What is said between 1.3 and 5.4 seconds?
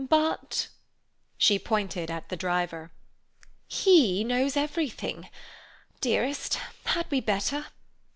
she pointed at the driver—"he knows everything.